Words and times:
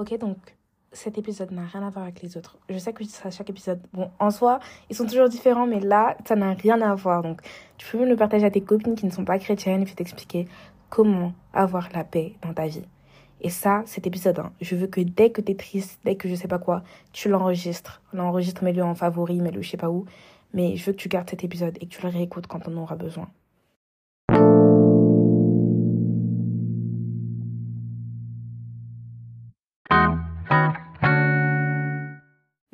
Ok, 0.00 0.16
donc 0.16 0.38
cet 0.92 1.18
épisode 1.18 1.50
n'a 1.50 1.66
rien 1.66 1.86
à 1.86 1.90
voir 1.90 2.04
avec 2.04 2.22
les 2.22 2.38
autres. 2.38 2.56
Je 2.70 2.78
sais 2.78 2.94
que 2.94 3.04
à 3.22 3.30
chaque 3.30 3.50
épisode, 3.50 3.82
bon, 3.92 4.10
en 4.18 4.30
soi, 4.30 4.58
ils 4.88 4.96
sont 4.96 5.04
toujours 5.04 5.28
différents, 5.28 5.66
mais 5.66 5.78
là, 5.78 6.16
ça 6.26 6.36
n'a 6.36 6.54
rien 6.54 6.80
à 6.80 6.94
voir. 6.94 7.22
Donc, 7.22 7.42
tu 7.76 7.86
peux 7.86 7.98
me 7.98 8.06
le 8.06 8.16
partager 8.16 8.46
à 8.46 8.50
tes 8.50 8.62
copines 8.62 8.94
qui 8.94 9.04
ne 9.04 9.10
sont 9.10 9.26
pas 9.26 9.38
chrétiennes 9.38 9.82
et 9.82 9.84
puis 9.84 9.94
t'expliquer 9.94 10.48
comment 10.88 11.34
avoir 11.52 11.90
la 11.92 12.02
paix 12.02 12.32
dans 12.40 12.54
ta 12.54 12.66
vie. 12.66 12.86
Et 13.42 13.50
ça, 13.50 13.82
cet 13.84 14.06
épisode 14.06 14.38
1, 14.38 14.52
je 14.62 14.74
veux 14.74 14.86
que 14.86 15.02
dès 15.02 15.28
que 15.28 15.42
t'es 15.42 15.54
triste, 15.54 16.00
dès 16.06 16.16
que 16.16 16.30
je 16.30 16.34
sais 16.34 16.48
pas 16.48 16.58
quoi, 16.58 16.82
tu 17.12 17.28
l'enregistres. 17.28 18.00
L'enregistre, 18.14 18.64
mets-le 18.64 18.82
en 18.82 18.94
favori, 18.94 19.38
mets-le 19.42 19.60
je 19.60 19.68
sais 19.68 19.76
pas 19.76 19.90
où. 19.90 20.06
Mais 20.54 20.76
je 20.76 20.86
veux 20.86 20.92
que 20.92 20.98
tu 20.98 21.10
gardes 21.10 21.28
cet 21.28 21.44
épisode 21.44 21.76
et 21.82 21.86
que 21.86 21.94
tu 21.94 22.00
le 22.02 22.08
réécoutes 22.08 22.46
quand 22.46 22.66
on 22.68 22.76
aura 22.78 22.96
besoin. 22.96 23.28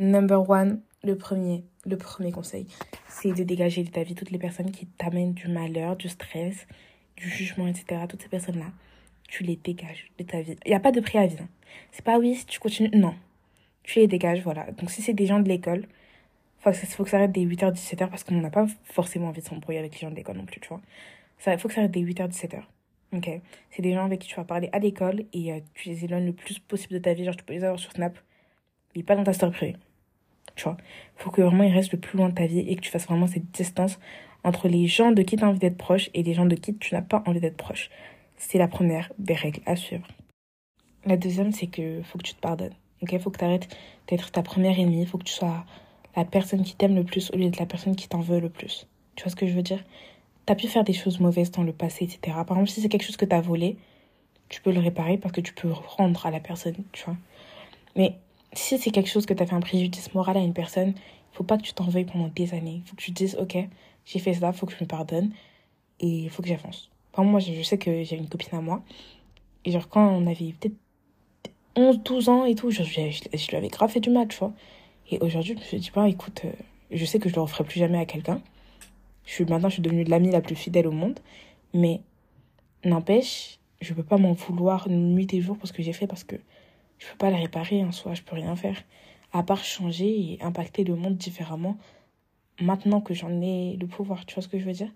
Number 0.07 0.49
one, 0.49 0.83
le 1.03 1.17
premier, 1.17 1.65
le 1.85 1.97
premier 1.97 2.31
conseil, 2.31 2.69
c'est 3.09 3.33
de 3.33 3.43
dégager 3.43 3.83
de 3.83 3.91
ta 3.91 4.05
vie 4.05 4.15
toutes 4.15 4.31
les 4.31 4.39
personnes 4.39 4.71
qui 4.71 4.87
t'amènent 4.87 5.35
du 5.35 5.49
malheur, 5.49 5.97
du 5.97 6.09
stress, 6.09 6.69
du 7.17 7.29
jugement, 7.29 7.67
etc. 7.67 8.03
Toutes 8.09 8.23
ces 8.23 8.29
personnes-là, 8.29 8.67
tu 9.27 9.43
les 9.43 9.57
dégages 9.57 10.13
de 10.17 10.23
ta 10.23 10.43
vie. 10.43 10.55
Il 10.65 10.69
n'y 10.69 10.77
a 10.77 10.81
pas 10.81 10.93
de 10.93 11.01
préavis. 11.01 11.39
Hein. 11.41 11.49
C'est 11.91 12.05
pas 12.05 12.21
oui, 12.21 12.37
si 12.37 12.47
tu 12.47 12.61
continues. 12.61 12.97
Non. 12.97 13.17
Tu 13.83 13.99
les 13.99 14.07
dégages, 14.07 14.43
voilà. 14.45 14.71
Donc 14.79 14.93
si 14.93 15.03
c'est 15.03 15.13
des 15.13 15.27
gens 15.27 15.41
de 15.41 15.49
l'école, 15.49 15.87
il 16.65 16.73
faut 16.73 17.03
que 17.03 17.11
ça 17.11 17.17
arrête 17.17 17.33
des 17.33 17.45
8h, 17.45 17.75
17h 17.75 18.09
parce 18.09 18.23
qu'on 18.23 18.41
n'a 18.41 18.51
pas 18.51 18.67
forcément 18.85 19.27
envie 19.27 19.41
de 19.41 19.47
s'embrouiller 19.47 19.81
avec 19.81 19.93
les 19.95 19.99
gens 19.99 20.11
de 20.13 20.17
l'école 20.17 20.37
non 20.37 20.47
plus, 20.47 20.61
tu 20.61 20.69
vois. 20.69 20.81
Il 21.49 21.59
faut 21.59 21.67
que 21.67 21.75
ça 21.75 21.81
arrête 21.81 21.91
des 21.91 22.05
8h, 22.05 22.31
17h. 22.31 22.63
Ok 23.13 23.29
C'est 23.73 23.83
des 23.83 23.93
gens 23.93 24.05
avec 24.05 24.21
qui 24.21 24.29
tu 24.29 24.37
vas 24.37 24.45
parler 24.45 24.69
à 24.73 24.79
l'école 24.79 25.25
et 25.33 25.53
euh, 25.53 25.59
tu 25.75 25.89
les 25.89 26.05
éloignes 26.05 26.27
le 26.27 26.33
plus 26.33 26.61
possible 26.61 26.95
de 26.95 27.01
ta 27.01 27.13
vie. 27.13 27.25
Genre, 27.25 27.35
tu 27.35 27.43
peux 27.43 27.55
les 27.55 27.65
avoir 27.65 27.81
sur 27.81 27.91
Snap, 27.91 28.17
mais 28.95 29.03
pas 29.03 29.17
dans 29.17 29.25
ta 29.25 29.33
story 29.33 29.51
privée. 29.51 29.77
Tu 30.57 30.65
vois 30.65 30.77
Faut 31.17 31.31
que 31.31 31.43
vraiment 31.43 31.65
ils 31.65 31.73
restent 31.73 31.93
le 31.93 32.01
plus 32.01 32.19
loin 32.19 32.29
de 32.29 32.35
ta 32.35 32.47
vie 32.47 32.61
et 32.61 32.75
que 32.77 32.81
tu 32.81 32.91
fasses 32.91 33.07
vraiment 33.07 33.27
cette 33.27 33.51
distance 33.53 33.99
entre 34.43 34.69
les 34.69 34.87
gens 34.87 35.13
de 35.13 35.23
qui 35.23 35.37
tu 35.37 35.45
as 35.45 35.49
envie 35.49 35.59
d'être 35.59 35.77
proche 35.77 36.11
et 36.15 36.23
les 36.23 36.35
gens 36.35 36.47
de 36.47 36.55
qui 36.55 36.77
tu 36.77 36.95
n'as 36.95 37.03
pas 37.03 37.23
envie 37.27 37.41
d'être 37.41 37.57
proche. 37.57 37.91
C'est 38.37 38.59
la 38.59 38.69
première 38.69 39.13
des 39.19 39.35
règles 39.35 39.61
à 39.67 39.77
suivre. 39.77 40.07
La 41.05 41.17
deuxième, 41.17 41.53
c'est 41.53 41.67
que 41.67 42.03
faut 42.03 42.19
que 42.19 42.25
tu 42.25 42.35
te 42.35 42.41
pardonnes. 42.41 42.75
Ok, 43.03 43.17
faut 43.19 43.31
que 43.31 43.39
tu 43.39 43.45
arrêtes 43.45 43.69
d'être 44.09 44.31
ta 44.33 44.43
première 44.43 44.79
ennemie. 44.79 45.07
Faut 45.07 45.19
que 45.19 45.25
tu 45.25 45.33
sois 45.33 45.65
la 46.17 46.25
personne 46.25 46.63
qui 46.63 46.75
t'aime 46.75 46.97
le 46.97 47.05
plus 47.05 47.31
au 47.33 47.37
lieu 47.37 47.45
d'être 47.45 47.61
la 47.61 47.67
personne 47.67 47.95
qui 47.95 48.09
t'en 48.09 48.21
veut 48.21 48.41
le 48.41 48.49
plus. 48.49 48.87
Tu 49.15 49.23
vois 49.23 49.31
ce 49.31 49.37
que 49.37 49.47
je 49.47 49.53
veux 49.53 49.63
dire? 49.63 49.85
T'as 50.47 50.55
pu 50.55 50.69
faire 50.69 50.85
des 50.85 50.93
choses 50.93 51.21
mauvaises 51.21 51.51
dans 51.51 51.63
le 51.63 51.73
passé, 51.73 52.05
etc. 52.05 52.19
Par 52.47 52.57
exemple, 52.57 52.71
si 52.71 52.81
c'est 52.81 52.89
quelque 52.89 53.05
chose 53.05 53.17
que 53.17 53.25
t'as 53.25 53.41
volé, 53.41 53.77
tu 54.49 54.61
peux 54.61 54.73
le 54.73 54.81
réparer 54.81 55.19
parce 55.19 55.33
que 55.33 55.41
tu 55.41 55.53
peux 55.53 55.71
rendre 55.71 56.25
à 56.25 56.31
la 56.31 56.41
personne, 56.41 56.77
tu 56.93 57.05
vois. 57.05 57.17
Mais 57.97 58.17
si 58.59 58.79
c'est 58.79 58.91
quelque 58.91 59.09
chose 59.09 59.27
que 59.27 59.35
t'as 59.35 59.47
fait 59.47 59.55
un 59.55 59.61
préjudice 59.61 60.15
moral 60.15 60.37
à 60.37 60.41
une 60.41 60.53
personne, 60.53 60.91
il 60.97 61.37
faut 61.37 61.45
pas 61.45 61.59
que 61.59 61.63
tu 61.63 61.73
t'en 61.73 61.85
veuilles 61.85 62.05
pendant 62.05 62.29
des 62.29 62.55
années. 62.55 62.83
Il 62.85 62.89
faut 62.89 62.97
que 62.97 63.03
tu 63.03 63.13
te 63.13 63.17
dises, 63.17 63.37
ok, 63.41 63.57
j'ai 64.05 64.19
fait 64.19 64.35
ça, 64.35 64.49
il 64.49 64.53
faut 64.53 64.67
que 64.67 64.73
je 64.73 64.83
me 64.83 64.87
pardonne 64.87 65.33
et 66.01 66.07
il 66.07 66.31
faut 66.31 66.43
que 66.43 66.49
j'avance. 66.49 66.91
Exemple, 67.13 67.31
moi, 67.31 67.41
je 67.41 67.63
sais 67.63 67.79
que 67.79 68.05
j'avais 68.05 68.23
une 68.23 68.29
copine 68.29 68.59
à 68.59 68.61
moi. 68.61 68.83
Et 69.65 69.71
genre, 69.71 69.89
quand 69.89 70.07
on 70.07 70.27
avait 70.27 70.55
peut-être 70.59 70.77
11, 71.77 72.03
12 72.03 72.29
ans 72.29 72.45
et 72.45 72.55
tout, 72.55 72.71
je, 72.71 72.83
je, 72.83 73.49
lui 73.49 73.57
avais 73.57 73.69
grave 73.69 73.91
fait 73.91 74.01
du 74.01 74.11
mal, 74.11 74.29
tu 74.29 74.39
vois. 74.39 74.53
Et 75.11 75.19
aujourd'hui, 75.21 75.55
je 75.55 75.61
me 75.61 75.65
suis 75.65 75.79
dit, 75.79 75.91
bah, 75.95 76.09
écoute, 76.09 76.43
euh, 76.45 76.53
je 76.91 77.05
sais 77.05 77.19
que 77.19 77.29
je 77.29 77.35
le 77.35 77.41
referai 77.41 77.65
plus 77.65 77.79
jamais 77.79 77.99
à 77.99 78.07
quelqu'un. 78.07 78.41
Je 79.25 79.33
suis, 79.33 79.45
maintenant, 79.45 79.69
je 79.69 79.75
suis 79.75 79.83
devenue 79.83 80.05
l'amie 80.05 80.31
la 80.31 80.41
plus 80.41 80.57
fidèle 80.57 80.87
au 80.87 80.93
monde. 80.93 81.19
Mais, 81.75 82.01
n'empêche, 82.85 83.59
je 83.81 83.93
peux 83.93 84.03
pas 84.03 84.17
m'en 84.17 84.33
vouloir 84.33 84.89
nuit 84.89 85.33
et 85.33 85.41
jour 85.41 85.57
pour 85.59 85.69
ce 85.69 85.73
que 85.73 85.83
j'ai 85.83 85.93
fait 85.93 86.07
parce 86.07 86.25
que 86.25 86.37
je 86.99 87.09
peux 87.11 87.17
pas 87.19 87.31
la 87.31 87.39
réparer 87.39 87.85
en 87.85 87.93
soi, 87.93 88.15
je 88.15 88.23
peux 88.23 88.37
rien 88.37 88.57
faire. 88.57 88.83
À 89.33 89.43
part 89.43 89.65
changer 89.65 90.09
et 90.09 90.39
impacter 90.43 90.85
le 90.85 90.97
monde 90.97 91.17
différemment 91.17 91.77
maintenant 92.61 93.01
que 93.01 93.15
j'en 93.15 93.41
ai 93.43 93.77
le 93.81 93.87
pouvoir. 93.87 94.25
Tu 94.27 94.35
vois 94.35 94.43
ce 94.43 94.49
que 94.49 94.59
je 94.59 94.65
veux 94.65 94.73
dire? 94.73 94.91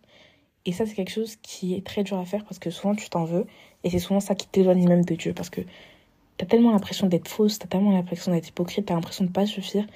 Et 0.67 0.73
ça, 0.73 0.87
c'est 0.87 0.95
quelque 0.95 1.13
chose 1.13 1.37
qui 1.37 1.75
est 1.75 1.85
très 1.85 2.05
dur 2.05 2.19
à 2.19 2.25
faire 2.25 2.45
parce 2.45 2.59
que 2.59 2.71
souvent 2.71 2.95
tu 2.95 3.09
t'en 3.09 3.25
veux 3.25 3.47
et 3.83 3.91
c'est 3.91 3.99
souvent 3.99 4.21
ça 4.21 4.35
qui 4.35 4.47
t'éloigne 4.47 4.87
même 4.87 5.05
de 5.05 5.15
Dieu 5.15 5.33
parce 5.33 5.51
que 5.51 5.63
t'as 6.37 6.47
tellement 6.47 6.73
l'impression 6.73 7.07
d'être 7.07 7.29
fausse, 7.29 7.59
t'as 7.59 7.67
tellement 7.67 7.93
l'impression 7.93 8.33
d'être 8.33 8.49
hypocrite, 8.49 8.87
t'as 8.87 8.95
l'impression 8.95 9.25
de 9.25 9.31
pas 9.31 9.47
suffire 9.47 9.87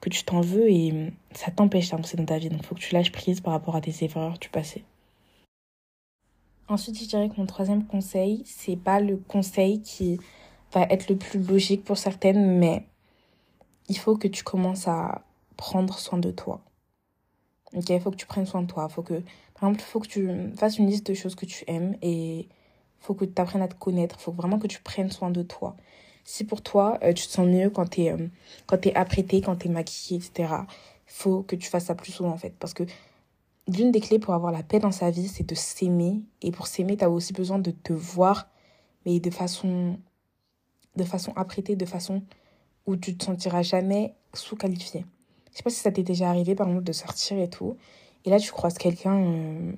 que 0.00 0.08
tu 0.10 0.22
t'en 0.24 0.40
veux 0.40 0.70
et 0.70 1.12
ça 1.32 1.50
t'empêche 1.50 1.90
d'avancer 1.90 2.16
dans 2.16 2.24
ta 2.24 2.38
vie. 2.38 2.48
Donc, 2.48 2.64
faut 2.64 2.74
que 2.74 2.80
tu 2.80 2.94
lâches 2.94 3.12
prise 3.12 3.40
par 3.40 3.52
rapport 3.52 3.76
à 3.76 3.80
tes 3.80 4.04
erreurs 4.04 4.38
du 4.38 4.48
passé. 4.48 4.84
Ensuite, 6.68 7.00
je 7.00 7.08
dirais 7.08 7.28
que 7.28 7.36
mon 7.36 7.46
troisième 7.46 7.84
conseil, 7.84 8.42
c'est 8.44 8.76
pas 8.76 9.00
le 9.00 9.16
conseil 9.16 9.80
qui 9.80 10.20
va 10.72 10.82
être 10.90 11.08
le 11.08 11.16
plus 11.16 11.42
logique 11.42 11.84
pour 11.84 11.98
certaines, 11.98 12.58
mais 12.58 12.84
il 13.88 13.98
faut 13.98 14.16
que 14.16 14.28
tu 14.28 14.44
commences 14.44 14.86
à 14.88 15.22
prendre 15.56 15.98
soin 15.98 16.18
de 16.18 16.30
toi. 16.30 16.60
Il 17.72 18.00
faut 18.00 18.10
que 18.10 18.16
tu 18.16 18.26
prennes 18.26 18.46
soin 18.46 18.62
de 18.62 18.66
toi. 18.66 18.88
Faut 18.88 19.02
que, 19.02 19.14
par 19.54 19.68
exemple, 19.68 19.80
il 19.80 19.90
faut 19.90 20.00
que 20.00 20.08
tu 20.08 20.30
fasses 20.56 20.78
une 20.78 20.86
liste 20.86 21.06
de 21.06 21.14
choses 21.14 21.34
que 21.34 21.46
tu 21.46 21.64
aimes 21.66 21.96
et 22.02 22.40
il 22.40 22.46
faut 22.98 23.14
que 23.14 23.24
tu 23.24 23.40
apprennes 23.40 23.62
à 23.62 23.68
te 23.68 23.74
connaître. 23.74 24.16
Il 24.18 24.22
faut 24.22 24.32
vraiment 24.32 24.58
que 24.58 24.66
tu 24.66 24.80
prennes 24.80 25.10
soin 25.10 25.30
de 25.30 25.42
toi. 25.42 25.76
Si 26.24 26.44
pour 26.44 26.62
toi, 26.62 26.98
euh, 27.02 27.12
tu 27.12 27.26
te 27.26 27.32
sens 27.32 27.46
mieux 27.46 27.70
quand 27.70 27.86
tu 27.90 28.02
es, 28.02 28.12
euh, 28.12 28.28
quand 28.66 28.86
es 28.86 28.94
apprêté, 28.94 29.40
quand 29.40 29.56
tu 29.56 29.68
es 29.68 29.70
maquillée, 29.70 30.20
etc., 30.20 30.54
faut 31.06 31.42
que 31.42 31.56
tu 31.56 31.68
fasses 31.70 31.86
ça 31.86 31.94
plus 31.94 32.12
souvent 32.12 32.30
en 32.30 32.36
fait. 32.36 32.54
Parce 32.58 32.74
que 32.74 32.84
l'une 33.66 33.92
des 33.92 34.00
clés 34.00 34.18
pour 34.18 34.34
avoir 34.34 34.52
la 34.52 34.62
paix 34.62 34.78
dans 34.78 34.92
sa 34.92 35.10
vie, 35.10 35.28
c'est 35.28 35.48
de 35.48 35.54
s'aimer. 35.54 36.20
Et 36.42 36.50
pour 36.50 36.66
s'aimer, 36.66 36.96
tu 36.96 37.04
as 37.04 37.10
aussi 37.10 37.32
besoin 37.32 37.58
de 37.58 37.70
te 37.70 37.92
voir, 37.92 38.48
mais 39.06 39.20
de 39.20 39.30
façon, 39.30 39.98
de 40.98 41.04
façon 41.04 41.32
apprêtée, 41.36 41.76
de 41.76 41.86
façon 41.86 42.22
où 42.86 42.96
tu 42.96 43.16
te 43.16 43.24
sentiras 43.24 43.62
jamais 43.62 44.14
sous-qualifié. 44.34 45.04
Je 45.52 45.56
sais 45.56 45.62
pas 45.62 45.70
si 45.70 45.80
ça 45.80 45.90
t'est 45.90 46.02
déjà 46.02 46.28
arrivé, 46.28 46.54
par 46.54 46.68
exemple, 46.68 46.84
de 46.84 46.92
sortir 46.92 47.38
et 47.38 47.48
tout. 47.48 47.76
Et 48.24 48.30
là, 48.30 48.38
tu 48.38 48.52
croises 48.52 48.76
quelqu'un 48.76 49.16
euh, 49.16 49.72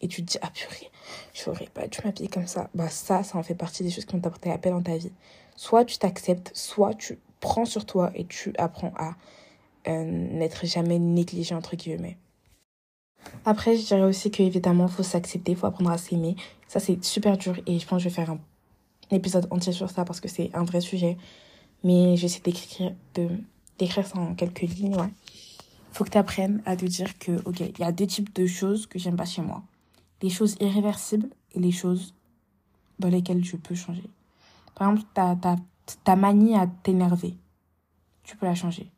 et 0.00 0.08
tu 0.08 0.24
te 0.24 0.32
dis, 0.32 0.38
ah 0.42 0.50
purée, 0.52 0.90
j'aurais 1.32 1.68
pas 1.72 1.86
dû 1.86 1.98
m'habiller 2.04 2.28
comme 2.28 2.46
ça. 2.46 2.68
Bah, 2.74 2.88
ça, 2.88 3.22
ça 3.22 3.38
en 3.38 3.42
fait 3.42 3.54
partie 3.54 3.84
des 3.84 3.90
choses 3.90 4.04
qui 4.04 4.12
vont 4.14 4.20
t'apporter 4.20 4.48
la 4.48 4.58
paix 4.58 4.70
dans 4.70 4.82
ta 4.82 4.96
vie 4.96 5.12
soit 5.56 5.84
tu 5.84 5.98
t'acceptes, 5.98 6.50
soit 6.54 6.94
tu 6.94 7.18
prends 7.40 7.64
sur 7.64 7.86
toi 7.86 8.10
et 8.14 8.24
tu 8.24 8.52
apprends 8.58 8.92
à 8.96 9.14
euh, 9.86 10.04
n'être 10.04 10.66
jamais 10.66 10.98
négligé, 10.98 11.54
entre 11.54 11.76
guillemets. 11.76 12.16
Après, 13.44 13.76
je 13.76 13.86
dirais 13.86 14.02
aussi 14.02 14.30
qu'évidemment, 14.30 14.86
il 14.86 14.92
faut 14.92 15.02
s'accepter, 15.02 15.52
il 15.52 15.58
faut 15.58 15.66
apprendre 15.66 15.90
à 15.90 15.98
s'aimer. 15.98 16.36
Ça, 16.68 16.80
c'est 16.80 17.02
super 17.04 17.36
dur 17.36 17.56
et 17.66 17.78
je 17.78 17.86
pense 17.86 17.98
que 17.98 18.04
je 18.04 18.08
vais 18.08 18.14
faire 18.14 18.30
un 18.30 18.40
épisode 19.14 19.46
entier 19.50 19.72
sur 19.72 19.90
ça 19.90 20.04
parce 20.04 20.20
que 20.20 20.28
c'est 20.28 20.50
un 20.54 20.64
vrai 20.64 20.80
sujet. 20.80 21.16
Mais 21.82 22.16
j'essaie 22.16 22.40
d'écrire, 22.40 22.94
de, 23.14 23.28
d'écrire 23.78 24.06
ça 24.06 24.18
en 24.18 24.34
quelques 24.34 24.62
lignes, 24.62 24.96
ouais. 24.96 25.12
Faut 25.92 26.04
que 26.04 26.10
tu 26.10 26.18
apprennes 26.18 26.62
à 26.66 26.76
te 26.76 26.84
dire 26.86 27.18
que, 27.18 27.32
ok, 27.44 27.60
il 27.60 27.78
y 27.78 27.84
a 27.84 27.92
deux 27.92 28.06
types 28.06 28.34
de 28.34 28.46
choses 28.46 28.86
que 28.86 28.98
j'aime 28.98 29.16
pas 29.16 29.26
chez 29.26 29.42
moi. 29.42 29.62
Les 30.22 30.30
choses 30.30 30.56
irréversibles 30.60 31.28
et 31.52 31.60
les 31.60 31.70
choses 31.70 32.14
dans 32.98 33.08
lesquelles 33.08 33.44
je 33.44 33.56
peux 33.56 33.74
changer. 33.74 34.08
Par 34.74 34.88
exemple, 34.88 35.06
ta, 35.14 35.36
ta, 35.36 35.56
ta 36.02 36.16
manie 36.16 36.56
à 36.56 36.66
t'énerver, 36.66 37.36
tu 38.24 38.36
peux 38.36 38.46
la 38.46 38.54
changer. 38.54 38.90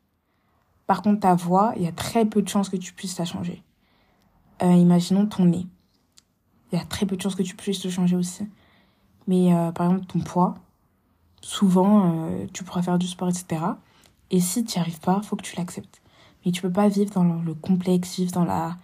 Par 0.87 1.01
contre, 1.01 1.19
ta 1.19 1.35
voix, 1.35 1.73
il 1.75 1.83
y 1.83 1.87
a 1.87 1.91
très 1.91 2.25
peu 2.25 2.41
de 2.41 2.47
chances 2.47 2.69
que 2.69 2.77
tu 2.77 2.93
puisses 2.93 3.19
la 3.19 3.25
changer. 3.25 3.61
Euh, 4.63 4.73
imaginons 4.73 5.27
ton 5.27 5.45
nez. 5.45 5.67
Il 6.71 6.79
y 6.79 6.81
a 6.81 6.85
très 6.85 7.05
peu 7.05 7.15
de 7.15 7.21
chances 7.21 7.35
que 7.35 7.43
tu 7.43 7.55
puisses 7.55 7.83
le 7.83 7.91
changer 7.91 8.15
aussi. 8.15 8.47
Mais 9.27 9.53
euh, 9.53 9.71
par 9.71 9.87
exemple, 9.87 10.05
ton 10.07 10.19
poids, 10.19 10.55
souvent, 11.41 12.29
euh, 12.29 12.45
tu 12.53 12.63
pourras 12.63 12.81
faire 12.81 12.97
du 12.97 13.07
sport, 13.07 13.29
etc. 13.29 13.61
Et 14.31 14.39
si 14.39 14.63
tu 14.63 14.77
n'y 14.77 14.81
arrives 14.81 14.99
pas, 14.99 15.21
faut 15.21 15.35
que 15.35 15.43
tu 15.43 15.55
l'acceptes. 15.55 16.01
Mais 16.45 16.51
tu 16.51 16.61
peux 16.61 16.71
pas 16.71 16.87
vivre 16.87 17.11
dans 17.11 17.23
le 17.23 17.53
complexe, 17.53 18.15
vivre 18.15 18.31
dans 18.31 18.45
la 18.45 18.77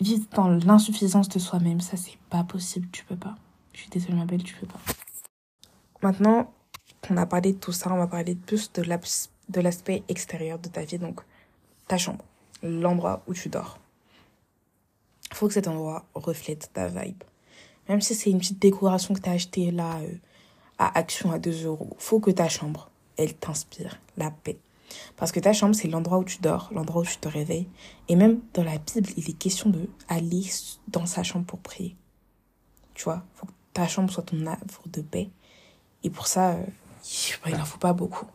vivre 0.00 0.26
dans 0.34 0.48
l'insuffisance 0.48 1.28
de 1.28 1.38
soi-même. 1.38 1.80
Ça, 1.80 1.96
c'est 1.96 2.16
pas 2.30 2.44
possible. 2.44 2.88
Tu 2.92 3.04
peux 3.04 3.16
pas. 3.16 3.34
Je 3.72 3.80
suis 3.80 3.90
désolée, 3.90 4.14
ma 4.14 4.24
belle, 4.24 4.42
tu 4.42 4.54
peux 4.54 4.66
pas. 4.66 4.80
Maintenant 6.02 6.50
qu'on 7.02 7.16
a 7.18 7.26
parlé 7.26 7.52
de 7.52 7.58
tout 7.58 7.72
ça, 7.72 7.92
on 7.92 7.98
va 7.98 8.06
parler 8.06 8.34
plus 8.34 8.72
de 8.72 9.60
l'aspect 9.60 10.02
extérieur 10.08 10.58
de 10.58 10.68
ta 10.68 10.82
vie, 10.82 10.98
donc 10.98 11.20
ta 11.88 11.98
chambre, 11.98 12.24
l'endroit 12.62 13.22
où 13.26 13.34
tu 13.34 13.48
dors. 13.48 13.78
Faut 15.32 15.48
que 15.48 15.54
cet 15.54 15.68
endroit 15.68 16.04
reflète 16.14 16.70
ta 16.72 16.88
vibe. 16.88 17.22
Même 17.88 18.00
si 18.00 18.14
c'est 18.14 18.30
une 18.30 18.38
petite 18.38 18.60
décoration 18.60 19.14
que 19.14 19.20
tu 19.20 19.28
as 19.28 19.32
achetée 19.32 19.70
là 19.70 19.98
euh, 20.00 20.12
à 20.78 20.98
Action 20.98 21.32
à 21.32 21.38
2 21.38 21.66
euros, 21.66 21.96
faut 21.98 22.20
que 22.20 22.30
ta 22.30 22.48
chambre, 22.48 22.90
elle 23.16 23.34
t'inspire 23.34 23.98
la 24.16 24.30
paix. 24.30 24.58
Parce 25.16 25.32
que 25.32 25.40
ta 25.40 25.52
chambre, 25.52 25.74
c'est 25.74 25.88
l'endroit 25.88 26.18
où 26.18 26.24
tu 26.24 26.38
dors, 26.38 26.70
l'endroit 26.72 27.02
où 27.02 27.04
tu 27.04 27.18
te 27.18 27.28
réveilles. 27.28 27.68
Et 28.08 28.16
même 28.16 28.40
dans 28.54 28.64
la 28.64 28.78
Bible, 28.78 29.08
il 29.16 29.28
est 29.28 29.38
question 29.38 29.70
de 29.70 29.88
aller 30.08 30.44
dans 30.88 31.06
sa 31.06 31.22
chambre 31.22 31.44
pour 31.44 31.58
prier. 31.58 31.96
Tu 32.94 33.04
vois, 33.04 33.24
faut 33.34 33.46
que 33.46 33.52
ta 33.72 33.86
chambre 33.86 34.10
soit 34.12 34.22
ton 34.22 34.46
havre 34.46 34.82
de 34.86 35.02
paix 35.02 35.28
et 36.02 36.10
pour 36.10 36.26
ça, 36.28 36.52
euh, 36.52 36.64
il 37.46 37.56
n'en 37.56 37.64
faut 37.64 37.78
pas 37.78 37.92
beaucoup. 37.92 38.26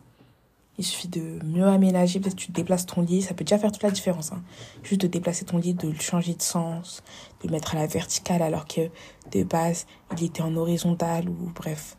Il 0.78 0.84
suffit 0.84 1.08
de 1.08 1.38
mieux 1.44 1.66
aménager. 1.66 2.18
Peut-être 2.18 2.34
que 2.34 2.40
tu 2.40 2.52
déplaces 2.52 2.86
ton 2.86 3.02
lit. 3.02 3.22
Ça 3.22 3.34
peut 3.34 3.44
déjà 3.44 3.58
faire 3.58 3.72
toute 3.72 3.82
la 3.82 3.90
différence. 3.90 4.32
Hein. 4.32 4.42
Juste 4.82 5.02
de 5.02 5.06
déplacer 5.06 5.44
ton 5.44 5.58
lit, 5.58 5.74
de 5.74 5.88
le 5.88 6.00
changer 6.00 6.34
de 6.34 6.42
sens, 6.42 7.02
de 7.42 7.48
le 7.48 7.52
mettre 7.52 7.74
à 7.76 7.78
la 7.78 7.86
verticale 7.86 8.42
alors 8.42 8.66
que 8.66 8.90
de 9.30 9.42
base, 9.44 9.86
il 10.16 10.24
était 10.24 10.42
en 10.42 10.56
horizontal 10.56 11.28
ou 11.28 11.52
bref. 11.54 11.96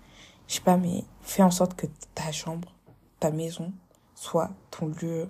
je 0.47 0.55
sais 0.55 0.61
pas, 0.61 0.77
mais 0.77 1.03
fais 1.21 1.43
en 1.43 1.51
sorte 1.51 1.75
que 1.75 1.87
ta 2.15 2.31
chambre, 2.31 2.73
ta 3.19 3.31
maison, 3.31 3.71
soit 4.15 4.51
ton 4.71 4.87
lieu 4.87 5.29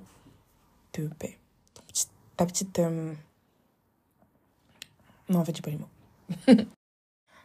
de 0.93 1.07
paix. 1.19 1.37
Ta 2.37 2.45
petite. 2.47 2.79
euh, 2.79 3.13
Non, 5.29 5.39
en 5.39 5.45
fait, 5.45 5.55
j'ai 5.55 5.61
pas 5.61 5.69
les 5.71 5.77
mots. 5.77 6.65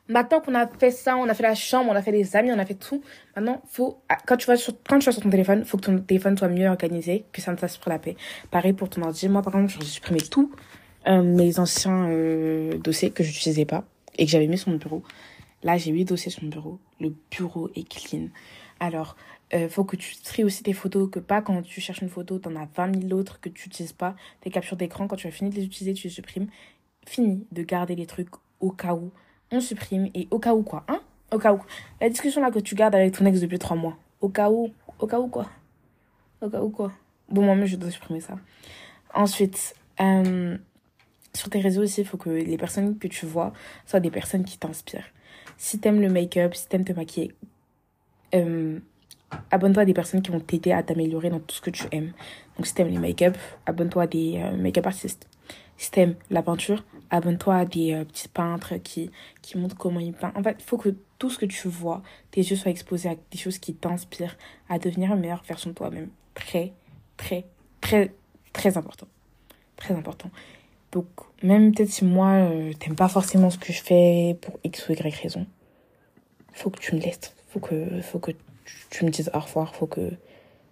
Maintenant 0.09 0.41
qu'on 0.41 0.55
a 0.55 0.67
fait 0.67 0.91
ça, 0.91 1.17
on 1.17 1.29
a 1.29 1.35
fait 1.35 1.43
la 1.43 1.55
chambre, 1.55 1.91
on 1.91 1.95
a 1.95 2.01
fait 2.01 2.13
les 2.13 2.35
amis, 2.35 2.51
on 2.51 2.59
a 2.59 2.65
fait 2.65 2.75
tout. 2.75 3.03
Maintenant, 3.37 3.63
faut 3.69 4.01
quand 4.27 4.39
tu 4.39 4.47
vas 4.47 4.57
sur 4.57 4.73
quand 4.89 4.99
tu 4.99 5.05
vas 5.05 5.13
sur 5.13 5.23
ton 5.23 5.29
téléphone, 5.29 5.65
faut 5.67 5.77
que 5.77 5.85
ton 5.85 5.99
téléphone 5.99 6.37
soit 6.39 6.49
mieux 6.49 6.67
organisé, 6.67 7.27
que 7.33 7.43
ça 7.43 7.53
ne 7.53 7.57
fasse 7.57 7.77
pour 7.77 7.91
la 7.91 7.99
paix. 7.99 8.17
Pareil 8.51 8.73
pour 8.73 8.89
ton 8.89 9.03
ordi. 9.03 9.29
Moi, 9.29 9.43
par 9.43 9.55
exemple, 9.55 9.85
j'ai 9.85 9.87
supprimé 9.87 10.21
tout 10.21 10.51
euh, 11.07 11.23
mes 11.23 11.59
anciens 11.59 12.09
euh, 12.09 12.79
dossiers 12.79 13.11
que 13.11 13.23
je 13.23 13.29
n'utilisais 13.29 13.67
pas 13.67 13.85
et 14.17 14.25
que 14.25 14.31
j'avais 14.31 14.47
mis 14.47 14.57
sur 14.57 14.71
mon 14.71 14.79
bureau. 14.79 15.03
Là, 15.63 15.77
j'ai 15.77 15.91
huit 15.91 16.07
dossiers 16.07 16.31
sur 16.31 16.43
mon 16.43 16.51
bureau. 16.51 16.79
Le 17.01 17.15
bureau 17.31 17.69
est 17.75 17.87
clean. 17.87 18.29
Alors, 18.81 19.15
euh, 19.53 19.69
faut 19.69 19.85
que 19.85 19.97
tu 19.97 20.17
tries 20.23 20.45
aussi 20.45 20.63
tes 20.63 20.73
photos, 20.73 21.11
que 21.11 21.19
pas 21.19 21.43
quand 21.43 21.63
tu 21.63 21.81
cherches 21.81 22.01
une 22.01 22.09
photo, 22.09 22.39
t'en 22.39 22.55
as 22.57 22.69
20 22.77 23.09
000 23.09 23.19
autres 23.19 23.41
que 23.41 23.49
tu 23.49 23.69
n'utilises 23.69 23.93
pas. 23.93 24.15
Tes 24.41 24.51
captures 24.51 24.77
d'écran, 24.77 25.07
quand 25.07 25.17
tu 25.17 25.27
as 25.27 25.31
fini 25.31 25.51
de 25.51 25.57
les 25.57 25.65
utiliser, 25.65 25.95
tu 25.95 26.07
les 26.07 26.13
supprimes. 26.13 26.47
Fini 27.07 27.47
de 27.53 27.63
garder 27.63 27.95
les 27.95 28.07
trucs 28.07 28.29
au 28.61 28.71
cas 28.71 28.95
où 28.95 29.11
on 29.50 29.61
supprime 29.61 30.09
et 30.15 30.29
au 30.31 30.39
cas 30.39 30.55
où 30.55 30.62
quoi, 30.62 30.85
hein 30.89 31.00
Au 31.33 31.39
cas 31.39 31.53
où. 31.53 31.61
La 32.00 32.09
discussion 32.09 32.41
là 32.41 32.50
que 32.50 32.59
tu 32.59 32.75
gardes 32.75 32.95
avec 32.95 33.17
ton 33.17 33.25
ex 33.27 33.41
depuis 33.41 33.59
trois 33.59 33.77
mois. 33.77 33.97
Au 34.21 34.29
cas 34.29 34.50
où, 34.50 34.71
au 34.99 35.06
cas 35.06 35.19
où 35.19 35.29
quoi 35.29 35.47
Au 36.41 36.49
cas 36.49 36.61
où 36.61 36.71
quoi 36.71 36.93
Bon, 37.29 37.43
moi-même, 37.43 37.67
je 37.67 37.77
dois 37.77 37.91
supprimer 37.91 38.21
ça. 38.21 38.37
Ensuite, 39.15 39.75
euh, 40.00 40.56
sur 41.35 41.50
tes 41.50 41.61
réseaux 41.61 41.83
aussi, 41.83 42.00
il 42.00 42.06
faut 42.06 42.17
que 42.17 42.31
les 42.31 42.56
personnes 42.56 42.99
que 42.99 43.06
tu 43.06 43.27
vois 43.27 43.53
soient 43.87 44.00
des 44.00 44.11
personnes 44.11 44.45
qui 44.45 44.59
t'inspirent. 44.59 45.05
Si 45.56 45.79
t'aimes 45.79 46.00
le 46.00 46.09
make-up, 46.09 46.55
si 46.55 46.67
t'aimes 46.69 46.85
te 46.85 46.93
maquiller, 46.93 47.35
euh, 48.35 48.79
abonne-toi 49.50 49.83
à 49.83 49.87
des 49.87 49.95
personnes 49.95 50.23
qui 50.23 50.31
vont 50.31 50.41
t'aider 50.41 50.73
à 50.73 50.83
t'améliorer 50.83 51.31
dans 51.31 51.41
tout 51.41 51.56
ce 51.56 51.61
que 51.61 51.71
tu 51.71 51.85
aimes. 51.93 52.12
Donc, 52.56 52.67
si 52.67 52.75
t'aimes 52.75 52.89
les 52.89 52.99
make-up, 52.99 53.37
abonne-toi 53.67 54.05
à 54.05 54.06
des 54.06 54.41
euh, 54.43 54.56
make-up 54.56 54.87
artistes. 54.87 55.29
Si 55.79 55.93
t'aimes 55.93 56.17
la 56.29 56.43
peinture, 56.43 56.85
abonne-toi 57.11 57.55
à 57.55 57.65
des 57.65 57.95
euh, 57.95 58.05
petits 58.05 58.29
peintres 58.29 58.77
qui, 58.77 59.11
qui 59.43 59.57
montrent 59.57 59.77
comment 59.77 60.01
ils 60.01 60.13
peignent. 60.13 60.33
En 60.35 60.43
fait, 60.43 60.57
il 60.59 60.65
faut 60.65 60.77
que 60.77 60.95
tout 61.19 61.31
ce 61.31 61.39
que 61.39 61.47
tu 61.47 61.69
vois, 61.69 62.03
tes 62.33 62.41
yeux 62.41 62.57
soient 62.57 62.71
exposés 62.71 63.09
à 63.09 63.15
des 63.31 63.39
choses 63.39 63.59
qui 63.59 63.75
t'inspirent 63.75 64.37
à 64.69 64.79
devenir 64.79 65.13
une 65.15 65.21
meilleure 65.21 65.45
version 65.45 65.71
de 65.71 65.75
toi-même. 65.75 66.09
Très, 66.35 66.73
très, 67.17 67.47
très, 67.81 68.13
très 68.53 68.77
important. 68.77 69.07
Très 69.77 69.95
important. 69.95 70.31
Donc, 70.91 71.07
même 71.43 71.73
peut-être 71.73 71.91
si 71.91 72.05
moi, 72.05 72.31
euh, 72.31 72.73
t'aimes 72.73 72.97
pas 72.97 73.09
forcément 73.09 73.51
ce 73.51 73.59
que 73.59 73.73
je 73.73 73.81
fais 73.81 74.37
pour 74.41 74.59
X 74.65 74.89
ou 74.89 74.93
Y 74.93 75.15
raison, 75.15 75.47
faut 76.53 76.71
que 76.71 76.81
tu 76.81 76.97
me 76.97 77.01
laisses. 77.01 77.35
Faut 77.51 77.61
que, 77.61 78.01
faut 78.01 78.19
que 78.19 78.33
tu, 78.33 78.77
tu 78.91 79.05
me 79.05 79.11
dises 79.11 79.31
au 79.33 79.39
revoir. 79.39 79.75
Faut 79.77 79.87
que 79.87 80.11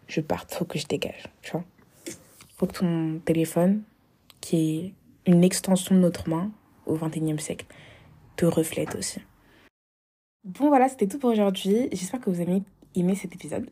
je 0.08 0.20
parte. 0.20 0.52
Faut 0.52 0.64
que 0.64 0.78
je 0.78 0.86
dégage. 0.86 1.24
Tu 1.42 1.52
vois? 1.52 1.64
Faut 2.56 2.66
que 2.66 2.78
ton 2.78 3.20
téléphone, 3.24 3.82
qui 4.46 4.56
est 4.56 4.94
une 5.30 5.42
extension 5.42 5.96
de 5.96 6.00
notre 6.00 6.28
main 6.28 6.52
au 6.86 6.94
XXIe 6.94 7.36
siècle, 7.40 7.66
te 8.36 8.46
reflète 8.46 8.94
aussi. 8.94 9.18
Bon, 10.44 10.68
voilà, 10.68 10.88
c'était 10.88 11.08
tout 11.08 11.18
pour 11.18 11.30
aujourd'hui. 11.30 11.88
J'espère 11.90 12.20
que 12.20 12.30
vous 12.30 12.40
avez 12.40 12.62
aimé 12.94 13.16
cet 13.16 13.34
épisode. 13.34 13.68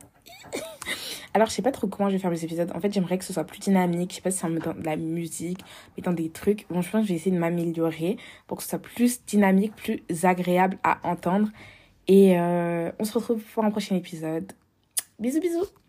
Alors, 1.35 1.49
je 1.49 1.53
sais 1.53 1.63
pas 1.63 1.71
trop 1.71 1.87
comment 1.87 2.09
je 2.09 2.15
vais 2.15 2.21
faire 2.21 2.33
les 2.33 2.45
épisodes. 2.45 2.73
En 2.75 2.81
fait, 2.81 2.93
j'aimerais 2.93 3.19
que 3.19 3.25
ce 3.25 3.33
soit 3.33 3.45
plus 3.45 3.61
dynamique. 3.61 4.11
Je 4.11 4.17
sais 4.17 4.21
pas 4.21 4.33
si 4.33 4.39
c'est 4.39 4.47
en 4.47 4.51
mettant 4.51 4.75
de 4.75 4.85
la 4.85 4.97
musique, 4.97 5.61
mettant 5.97 6.13
des 6.13 6.29
trucs. 6.31 6.67
Bon, 6.69 6.83
je 6.83 6.91
pense 6.91 7.03
que 7.03 7.07
je 7.07 7.13
vais 7.13 7.21
essayer 7.21 7.37
de 7.37 7.41
m'améliorer 7.41 8.17
pour 8.49 8.57
que 8.57 8.65
ce 8.65 8.71
soit 8.71 8.81
plus 8.81 9.25
dynamique, 9.27 9.77
plus 9.77 10.03
agréable 10.25 10.79
à 10.83 10.99
entendre. 11.09 11.51
Et 12.09 12.37
euh, 12.41 12.91
on 12.99 13.05
se 13.05 13.13
retrouve 13.17 13.41
pour 13.41 13.65
un 13.65 13.71
prochain 13.71 13.95
épisode. 13.95 14.53
Bisous, 15.21 15.39
bisous 15.39 15.84